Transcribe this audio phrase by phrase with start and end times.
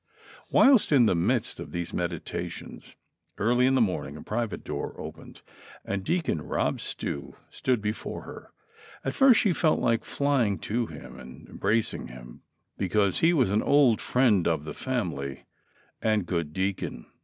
[0.49, 2.95] Whilst in the midst of these meditations,
[3.37, 5.43] early in the morning, a private door opened,
[5.85, 8.51] and Deacon Rob Stew stood before her;
[9.05, 12.41] at first she felt like flying to him and embracing him,
[12.79, 15.45] because he was the old friend of the family
[15.99, 16.01] THE CONSPIRATORS AND LOVERS.
[16.01, 17.05] 101 and good deacon.